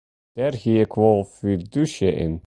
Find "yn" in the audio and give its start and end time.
2.25-2.33